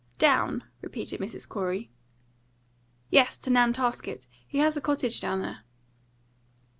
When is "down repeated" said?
0.17-1.19